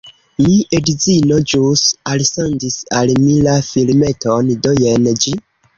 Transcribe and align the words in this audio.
Mi 0.43 0.53
edzino 0.77 1.37
ĵus 1.53 1.85
alsendis 2.15 2.81
al 3.01 3.15
mi 3.27 3.39
la 3.51 3.57
filmeton, 3.71 4.55
do 4.67 4.79
jen 4.85 5.11
ĝi: 5.25 5.39